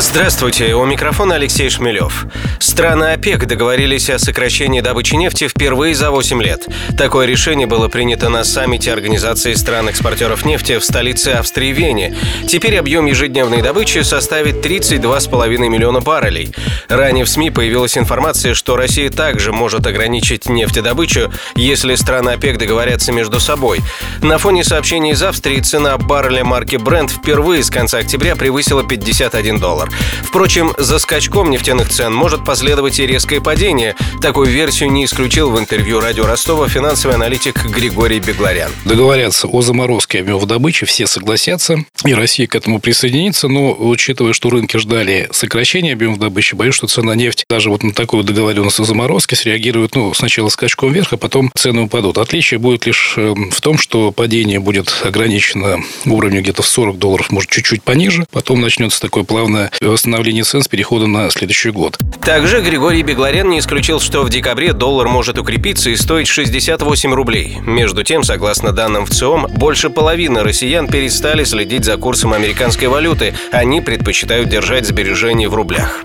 Здравствуйте, 0.00 0.74
у 0.74 0.86
микрофона 0.86 1.34
Алексей 1.34 1.68
Шмелев. 1.68 2.24
Страны 2.58 3.12
ОПЕК 3.12 3.46
договорились 3.46 4.08
о 4.08 4.18
сокращении 4.18 4.80
добычи 4.80 5.14
нефти 5.14 5.46
впервые 5.46 5.94
за 5.94 6.10
8 6.10 6.42
лет. 6.42 6.66
Такое 6.96 7.26
решение 7.26 7.66
было 7.66 7.88
принято 7.88 8.30
на 8.30 8.42
саммите 8.42 8.94
Организации 8.94 9.52
стран-экспортеров 9.52 10.46
нефти 10.46 10.78
в 10.78 10.84
столице 10.84 11.28
Австрии 11.28 11.72
Вене. 11.72 12.16
Теперь 12.48 12.78
объем 12.78 13.04
ежедневной 13.04 13.60
добычи 13.60 13.98
составит 13.98 14.64
32,5 14.64 15.68
миллиона 15.68 16.00
баррелей. 16.00 16.54
Ранее 16.88 17.26
в 17.26 17.28
СМИ 17.28 17.50
появилась 17.50 17.98
информация, 17.98 18.54
что 18.54 18.76
Россия 18.76 19.10
также 19.10 19.52
может 19.52 19.86
ограничить 19.86 20.48
нефтедобычу, 20.48 21.30
если 21.56 21.94
страны 21.94 22.30
ОПЕК 22.30 22.56
договорятся 22.56 23.12
между 23.12 23.38
собой. 23.38 23.80
На 24.22 24.38
фоне 24.38 24.64
сообщений 24.64 25.10
из 25.12 25.22
Австрии 25.22 25.60
цена 25.60 25.98
барреля 25.98 26.42
марки 26.42 26.76
Brent 26.76 27.08
впервые 27.08 27.62
с 27.62 27.68
конца 27.68 27.98
октября 27.98 28.34
превысила 28.34 28.82
51 28.82 29.58
доллар. 29.58 29.89
Впрочем, 30.22 30.72
за 30.78 30.98
скачком 30.98 31.50
нефтяных 31.50 31.88
цен 31.88 32.14
может 32.14 32.44
последовать 32.44 33.00
и 33.00 33.06
резкое 33.06 33.40
падение. 33.40 33.96
Такую 34.22 34.46
версию 34.46 34.92
не 34.92 35.04
исключил 35.04 35.50
в 35.50 35.58
интервью 35.58 35.98
радио 35.98 36.24
Ростова 36.24 36.68
финансовый 36.68 37.14
аналитик 37.14 37.64
Григорий 37.64 38.20
Бегларян. 38.20 38.70
Договорятся 38.84 39.48
о 39.48 39.60
заморозке 39.60 40.20
объемов 40.20 40.46
добычи, 40.46 40.86
все 40.86 41.06
согласятся, 41.06 41.84
и 42.04 42.14
Россия 42.14 42.46
к 42.46 42.54
этому 42.54 42.78
присоединится, 42.78 43.48
но 43.48 43.76
учитывая, 43.76 44.32
что 44.32 44.50
рынки 44.50 44.76
ждали 44.76 45.28
сокращения 45.32 45.94
объемов 45.94 46.18
добычи, 46.18 46.54
боюсь, 46.54 46.74
что 46.74 46.86
цена 46.86 47.14
нефти 47.14 47.44
даже 47.48 47.70
вот 47.70 47.82
на 47.82 47.92
такую 47.92 48.22
договоренность 48.22 48.78
о 48.78 48.84
заморозке 48.84 49.34
среагирует 49.34 49.96
ну, 49.96 50.14
сначала 50.14 50.48
скачком 50.48 50.92
вверх, 50.92 51.12
а 51.12 51.16
потом 51.16 51.50
цены 51.56 51.82
упадут. 51.82 52.18
Отличие 52.18 52.58
будет 52.58 52.86
лишь 52.86 53.14
эм, 53.16 53.50
в 53.50 53.60
том, 53.60 53.78
что 53.78 54.12
падение 54.12 54.60
будет 54.60 54.94
ограничено 55.04 55.80
уровнем 56.06 56.42
где-то 56.42 56.62
в 56.62 56.68
40 56.68 56.98
долларов, 56.98 57.30
может, 57.30 57.50
чуть-чуть 57.50 57.82
пониже, 57.82 58.26
потом 58.30 58.60
начнется 58.60 59.00
такое 59.00 59.24
плавное 59.24 59.70
восстановления 59.88 60.44
цен 60.44 60.62
с 60.62 60.68
переходом 60.68 61.12
на 61.12 61.30
следующий 61.30 61.70
год. 61.70 61.98
Также 62.22 62.60
Григорий 62.60 63.02
Бегларян 63.02 63.48
не 63.48 63.60
исключил, 63.60 63.98
что 63.98 64.22
в 64.22 64.28
декабре 64.28 64.74
доллар 64.74 65.08
может 65.08 65.38
укрепиться 65.38 65.88
и 65.88 65.96
стоить 65.96 66.28
68 66.28 67.14
рублей. 67.14 67.56
Между 67.62 68.04
тем, 68.04 68.22
согласно 68.22 68.72
данным 68.72 69.06
в 69.06 69.10
ЦИОМ, 69.10 69.46
больше 69.54 69.88
половины 69.88 70.42
россиян 70.42 70.86
перестали 70.86 71.44
следить 71.44 71.86
за 71.86 71.96
курсом 71.96 72.34
американской 72.34 72.88
валюты. 72.88 73.34
Они 73.52 73.80
предпочитают 73.80 74.50
держать 74.50 74.86
сбережения 74.86 75.48
в 75.48 75.54
рублях. 75.54 76.02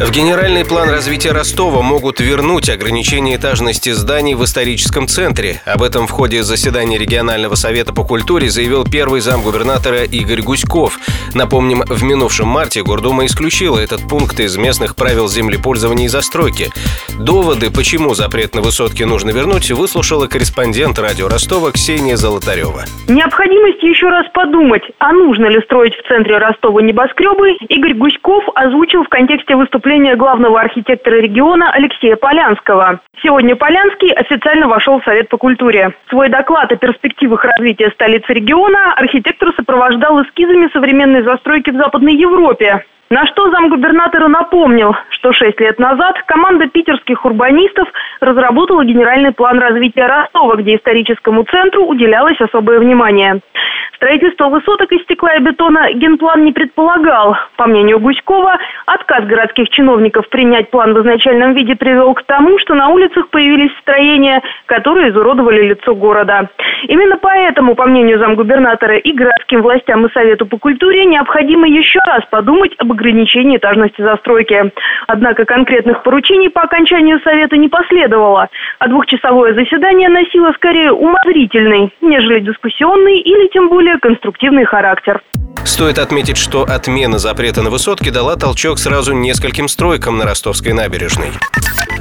В 0.00 0.10
генеральный 0.12 0.64
план 0.64 0.88
развития 0.88 1.32
Ростова 1.32 1.82
могут 1.82 2.20
вернуть 2.20 2.70
ограничение 2.70 3.36
этажности 3.36 3.90
зданий 3.90 4.34
в 4.34 4.42
историческом 4.42 5.06
центре. 5.06 5.60
Об 5.66 5.82
этом 5.82 6.06
в 6.06 6.10
ходе 6.10 6.42
заседания 6.42 6.96
регионального 6.96 7.54
совета 7.54 7.92
по 7.92 8.02
культуре 8.02 8.48
заявил 8.48 8.84
первый 8.90 9.20
замгубернатора 9.20 10.04
Игорь 10.04 10.40
Гуськов. 10.40 10.98
Напомним, 11.34 11.82
в 11.86 12.02
минувшем 12.02 12.48
марте 12.48 12.82
Гордума 12.82 13.26
исключила 13.26 13.78
этот 13.78 14.00
пункт 14.08 14.40
из 14.40 14.56
местных 14.56 14.96
правил 14.96 15.28
землепользования 15.28 16.06
и 16.06 16.08
застройки. 16.08 16.70
Доводы, 17.18 17.70
почему 17.70 18.14
запрет 18.14 18.54
на 18.54 18.62
высотки 18.62 19.02
нужно 19.02 19.32
вернуть, 19.32 19.70
выслушала 19.70 20.28
корреспондент 20.28 20.98
радио 20.98 21.28
Ростова 21.28 21.72
Ксения 21.72 22.16
Золотарева. 22.16 22.84
Необходимость 23.06 23.82
еще 23.82 24.08
раз 24.08 24.24
подумать, 24.32 24.82
а 24.98 25.12
нужно 25.12 25.44
ли 25.48 25.60
строить 25.60 25.92
в 25.94 26.08
центре 26.08 26.38
Ростова 26.38 26.80
небоскребы, 26.80 27.52
Игорь 27.68 27.94
Гуськов 27.94 28.44
озвучил 28.54 29.04
в 29.04 29.08
контексте 29.10 29.56
выступления 29.56 29.89
главного 29.98 30.60
архитектора 30.60 31.16
региона 31.16 31.68
Алексея 31.72 32.14
Полянского. 32.14 33.00
Сегодня 33.24 33.56
Полянский 33.56 34.12
официально 34.12 34.68
вошел 34.68 35.00
в 35.00 35.04
Совет 35.04 35.28
по 35.28 35.36
культуре. 35.36 35.92
Свой 36.08 36.28
доклад 36.28 36.70
о 36.70 36.76
перспективах 36.76 37.44
развития 37.44 37.90
столицы 37.90 38.32
региона 38.32 38.92
архитектор 38.94 39.52
сопровождал 39.56 40.22
эскизами 40.22 40.70
современной 40.72 41.24
застройки 41.24 41.70
в 41.70 41.76
Западной 41.76 42.14
Европе. 42.14 42.84
На 43.10 43.26
что 43.26 43.50
замгубернатора 43.50 44.28
напомнил, 44.28 44.94
что 45.08 45.32
шесть 45.32 45.58
лет 45.58 45.80
назад 45.80 46.22
команда 46.26 46.68
питерских 46.68 47.24
урбанистов 47.24 47.88
разработала 48.20 48.84
генеральный 48.84 49.32
план 49.32 49.58
развития 49.58 50.06
Ростова, 50.06 50.54
где 50.54 50.76
историческому 50.76 51.42
центру 51.42 51.86
уделялось 51.86 52.40
особое 52.40 52.78
внимание. 52.78 53.40
Строительство 54.00 54.48
высоток 54.48 54.90
из 54.92 55.02
стекла 55.02 55.34
и 55.34 55.40
бетона 55.40 55.92
генплан 55.92 56.42
не 56.42 56.52
предполагал. 56.52 57.36
По 57.56 57.66
мнению 57.66 58.00
Гуськова, 58.00 58.56
отказ 58.86 59.26
городских 59.26 59.68
чиновников 59.68 60.26
принять 60.30 60.70
план 60.70 60.94
в 60.94 61.00
изначальном 61.00 61.52
виде 61.52 61.76
привел 61.76 62.14
к 62.14 62.22
тому, 62.22 62.58
что 62.60 62.74
на 62.74 62.88
улицах 62.88 63.28
появились 63.28 63.70
строения, 63.82 64.40
которые 64.64 65.10
изуродовали 65.10 65.68
лицо 65.68 65.94
города. 65.94 66.48
Именно 66.84 67.18
поэтому, 67.18 67.74
по 67.74 67.84
мнению 67.84 68.18
замгубернатора 68.18 68.96
и 68.96 69.12
городским 69.12 69.60
властям 69.60 70.06
и 70.06 70.12
Совету 70.12 70.46
по 70.46 70.56
культуре, 70.56 71.04
необходимо 71.04 71.68
еще 71.68 71.98
раз 72.06 72.24
подумать 72.30 72.74
об 72.78 72.92
ограничении 72.92 73.58
этажности 73.58 74.00
застройки. 74.00 74.72
Однако 75.08 75.44
конкретных 75.44 76.02
поручений 76.02 76.48
по 76.48 76.62
окончанию 76.62 77.20
Совета 77.22 77.58
не 77.58 77.68
последовало, 77.68 78.48
а 78.78 78.88
двухчасовое 78.88 79.52
заседание 79.52 80.08
носило 80.08 80.52
скорее 80.52 80.90
умозрительный, 80.90 81.92
нежели 82.00 82.40
дискуссионный 82.40 83.18
или 83.18 83.48
тем 83.48 83.68
более 83.68 83.89
более 83.90 84.00
конструктивный 84.00 84.64
характер. 84.64 85.20
Стоит 85.64 85.98
отметить, 85.98 86.36
что 86.36 86.62
отмена 86.62 87.18
запрета 87.18 87.62
на 87.62 87.70
высотки 87.70 88.10
дала 88.10 88.36
толчок 88.36 88.78
сразу 88.78 89.12
нескольким 89.12 89.68
стройкам 89.68 90.18
на 90.18 90.24
Ростовской 90.24 90.72
набережной. 90.72 91.30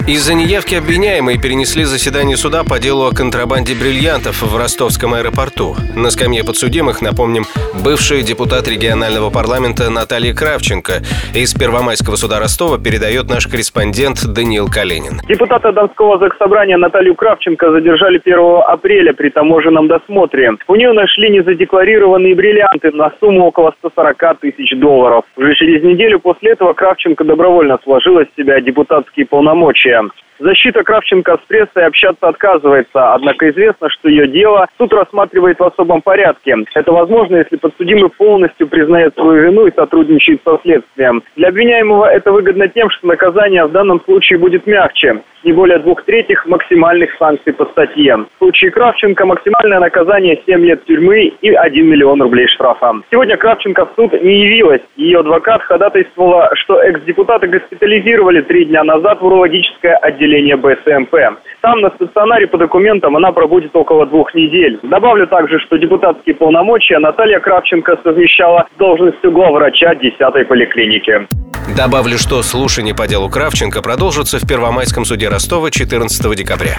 Из-за 0.08 0.34
неявки 0.34 0.76
обвиняемые 0.76 1.40
перенесли 1.40 1.84
заседание 1.84 2.36
суда 2.36 2.64
по 2.64 2.80
делу 2.80 3.06
о 3.06 3.12
контрабанде 3.12 3.76
бриллиантов 3.76 4.42
в 4.42 4.58
ростовском 4.58 5.14
аэропорту. 5.14 5.76
На 5.96 6.10
скамье 6.10 6.44
подсудимых, 6.44 7.02
напомним, 7.02 7.44
бывший 7.84 8.24
депутат 8.24 8.68
регионального 8.68 9.30
парламента 9.30 9.90
Наталья 9.90 10.34
Кравченко. 10.34 11.02
Из 11.36 11.54
Первомайского 11.54 12.16
суда 12.16 12.40
Ростова 12.40 12.78
передает 12.78 13.30
наш 13.30 13.46
корреспондент 13.48 14.26
Даниил 14.26 14.68
Калинин. 14.68 15.22
Депутата 15.28 15.72
Донского 15.72 16.18
заксобрания 16.18 16.78
Наталью 16.78 17.16
Кравченко 17.16 17.72
задержали 17.72 18.20
1 18.24 18.64
апреля 18.68 19.14
при 19.14 19.30
таможенном 19.30 19.88
досмотре. 19.88 20.52
У 20.68 20.76
нее 20.76 20.92
нашли 20.94 21.30
незадекларированные 21.30 22.36
бриллианты 22.36 22.92
на 22.92 23.12
сумму 23.20 23.46
около 23.46 23.74
140 23.80 24.40
тысяч 24.40 24.78
долларов. 24.80 25.24
Уже 25.38 25.54
через 25.56 25.84
неделю 25.84 26.20
после 26.20 26.52
этого 26.52 26.74
Кравченко 26.74 27.24
добровольно 27.24 27.78
сложила 27.84 28.24
с 28.24 28.36
себя 28.36 28.60
депутатские 28.60 29.26
полномочия. 29.26 29.99
him 30.00 30.12
Защита 30.40 30.84
Кравченко 30.84 31.38
с 31.38 31.48
прессой 31.48 31.86
общаться 31.86 32.30
отказывается, 32.30 33.14
однако 33.14 33.50
известно, 33.50 33.90
что 33.90 34.08
ее 34.08 34.26
дело 34.28 34.68
суд 34.78 34.94
рассматривает 34.94 35.60
в 35.60 35.64
особом 35.64 36.02
порядке. 36.02 36.56
Это 36.74 36.94
возможно, 36.94 37.36
если 37.36 37.58
подсудимый 37.58 38.10
полностью 38.10 38.68
признает 38.68 39.14
свою 39.16 39.44
вину 39.44 39.68
и 39.68 39.76
сотрудничает 39.76 40.42
со 40.46 40.58
следствием. 40.64 41.24
Для 41.36 41.50
обвиняемого 41.50 42.06
это 42.06 42.32
выгодно 42.32 42.70
тем, 42.70 42.90
что 42.90 43.08
наказание 43.08 43.66
в 43.66 43.72
данном 43.72 44.00
случае 44.06 44.40
будет 44.40 44.66
мягче 44.66 45.22
не 45.44 45.54
более 45.54 45.80
двух 45.80 46.04
третьих 46.04 46.46
максимальных 46.46 47.16
санкций 47.18 47.54
по 47.54 47.66
статье. 47.66 48.18
В 48.18 48.38
случае 48.40 48.72
Кравченко 48.72 49.26
максимальное 49.26 49.80
наказание 49.80 50.42
7 50.46 50.66
лет 50.66 50.84
тюрьмы 50.86 51.32
и 51.42 51.50
1 51.54 51.88
миллион 51.88 52.22
рублей 52.22 52.48
штрафа. 52.48 52.94
Сегодня 53.10 53.38
Кравченко 53.38 53.86
в 53.86 53.92
суд 53.96 54.14
не 54.22 54.42
явилась. 54.42 54.82
Ее 54.98 55.20
адвокат 55.20 55.62
ходатайствовала, 55.64 56.50
что 56.56 56.82
экс-депутата 56.82 57.48
госпитализировали 57.48 58.42
три 58.42 58.66
дня 58.66 58.84
назад 58.84 59.22
в 59.22 59.26
урологическое 59.26 59.96
отделение 59.96 60.29
БСМП. 60.56 61.16
Там 61.62 61.82
на 61.82 61.90
стационаре 61.92 62.48
по 62.48 62.58
документам 62.58 63.18
она 63.18 63.32
пробудет 63.32 63.76
около 63.76 64.06
двух 64.06 64.34
недель. 64.34 64.80
Добавлю 64.84 65.28
также, 65.28 65.60
что 65.60 65.78
депутатские 65.78 66.36
полномочия 66.36 67.00
Наталья 67.00 67.40
Кравченко 67.40 67.98
совмещала 68.04 68.68
с 68.74 68.78
должностью 68.78 69.32
главврача 69.32 69.94
10-й 69.94 70.46
поликлиники. 70.46 71.28
Добавлю, 71.76 72.18
что 72.18 72.42
слушание 72.42 72.96
по 72.96 73.08
делу 73.08 73.30
Кравченко 73.30 73.82
продолжится 73.82 74.40
в 74.40 74.48
Первомайском 74.48 75.06
суде 75.06 75.30
Ростова 75.30 75.70
14 75.72 76.36
декабря. 76.36 76.78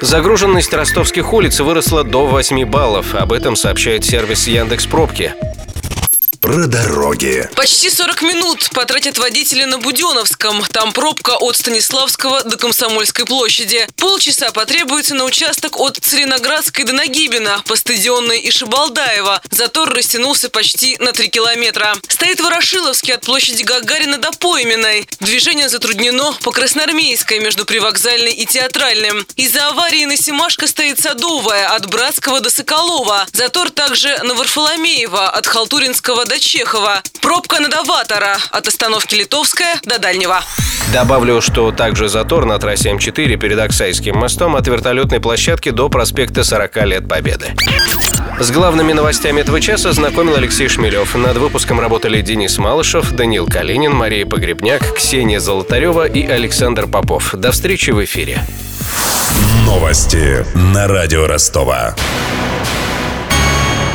Загруженность 0.00 0.74
ростовских 0.74 1.32
улиц 1.32 1.60
выросла 1.60 2.04
до 2.04 2.26
8 2.26 2.64
баллов. 2.70 3.14
Об 3.14 3.32
этом 3.32 3.56
сообщает 3.56 4.04
сервис 4.04 4.48
Яндекс 4.48 4.86
Пробки. 4.86 5.32
Про 6.44 6.66
дороги. 6.66 7.48
Почти 7.56 7.88
40 7.88 8.20
минут 8.20 8.68
потратят 8.74 9.16
водители 9.16 9.64
на 9.64 9.78
Буденовском. 9.78 10.62
Там 10.72 10.92
пробка 10.92 11.38
от 11.38 11.56
Станиславского 11.56 12.42
до 12.42 12.58
Комсомольской 12.58 13.24
площади. 13.24 13.88
Полчаса 13.96 14.50
потребуется 14.50 15.14
на 15.14 15.24
участок 15.24 15.80
от 15.80 15.96
Целиноградской 15.96 16.84
до 16.84 16.92
Нагибина, 16.92 17.62
по 17.64 17.76
стадионной 17.76 18.40
и 18.40 18.50
Шабалдаева. 18.50 19.40
Затор 19.50 19.88
растянулся 19.88 20.50
почти 20.50 20.98
на 20.98 21.12
3 21.12 21.30
километра. 21.30 21.96
Стоит 22.08 22.40
Ворошиловский 22.40 23.14
от 23.14 23.24
площади 23.24 23.62
Гагарина 23.62 24.18
до 24.18 24.30
Пойменной. 24.32 25.08
Движение 25.20 25.70
затруднено 25.70 26.34
по 26.42 26.52
Красноармейской 26.52 27.38
между 27.38 27.64
Привокзальной 27.64 28.32
и 28.32 28.44
Театральным. 28.44 29.26
Из-за 29.36 29.68
аварии 29.68 30.04
на 30.04 30.18
Симашко 30.18 30.66
стоит 30.66 31.00
Садовая 31.00 31.70
от 31.70 31.86
Братского 31.86 32.40
до 32.40 32.50
Соколова. 32.50 33.26
Затор 33.32 33.70
также 33.70 34.14
на 34.24 34.34
Варфоломеева 34.34 35.30
от 35.30 35.46
Халтуринского 35.46 36.26
до 36.26 36.33
до 36.34 36.40
Чехова. 36.40 37.02
Пробка 37.20 37.60
на 37.60 37.68
Даватора 37.68 38.36
от 38.50 38.66
остановки 38.66 39.14
Литовская 39.14 39.80
до 39.84 40.00
Дальнего. 40.00 40.40
Добавлю, 40.92 41.40
что 41.40 41.70
также 41.70 42.08
затор 42.08 42.44
на 42.44 42.58
трассе 42.58 42.90
М4 42.90 43.36
перед 43.36 43.58
Оксайским 43.58 44.16
мостом 44.16 44.56
от 44.56 44.66
вертолетной 44.66 45.20
площадки 45.20 45.70
до 45.70 45.88
проспекта 45.88 46.42
40 46.42 46.76
лет 46.86 47.08
Победы. 47.08 47.54
С 48.40 48.50
главными 48.50 48.92
новостями 48.92 49.42
этого 49.42 49.60
часа 49.60 49.92
знакомил 49.92 50.34
Алексей 50.34 50.68
Шмелев. 50.68 51.14
Над 51.14 51.36
выпуском 51.36 51.78
работали 51.78 52.20
Денис 52.20 52.58
Малышев, 52.58 53.12
Данил 53.12 53.46
Калинин, 53.46 53.92
Мария 53.92 54.26
Погребняк, 54.26 54.96
Ксения 54.96 55.38
Золотарева 55.38 56.08
и 56.08 56.26
Александр 56.26 56.88
Попов. 56.88 57.32
До 57.34 57.52
встречи 57.52 57.90
в 57.90 58.02
эфире. 58.04 58.42
Новости 59.64 60.44
на 60.56 60.88
радио 60.88 61.28
Ростова. 61.28 61.94